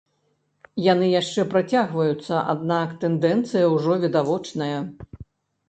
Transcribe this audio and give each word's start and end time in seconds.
Яны 0.85 1.09
яшчэ 1.21 1.45
працягваюцца, 1.51 2.41
аднак 2.55 2.97
тэндэнцыя 3.05 3.65
ўжо 3.77 4.01
відавочная. 4.07 4.75